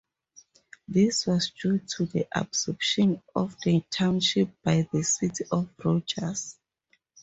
[0.87, 6.57] This was due to the absorption of the township by the city of Rogers.